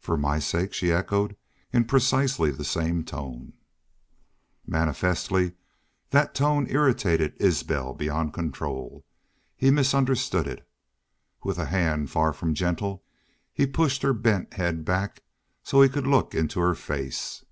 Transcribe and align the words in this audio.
"For 0.00 0.16
my 0.16 0.40
sake?" 0.40 0.72
she 0.72 0.90
echoed, 0.90 1.36
in 1.72 1.84
precisely 1.84 2.50
the 2.50 2.64
same 2.64 3.04
tone, 3.04 3.52
Manifestly 4.66 5.52
that 6.10 6.34
tone 6.34 6.66
irritated 6.68 7.34
Isbel 7.38 7.94
beyond 7.94 8.32
control. 8.32 9.04
He 9.56 9.70
misunderstood 9.70 10.48
it. 10.48 10.68
With 11.44 11.58
a 11.58 11.66
hand 11.66 12.10
far 12.10 12.32
from 12.32 12.54
gentle 12.54 13.04
he 13.52 13.64
pushed 13.64 14.02
her 14.02 14.12
bent 14.12 14.54
head 14.54 14.84
back 14.84 15.22
so 15.62 15.80
he 15.80 15.88
could 15.88 16.08
look 16.08 16.34
into 16.34 16.58
her 16.58 16.74
face. 16.74 17.44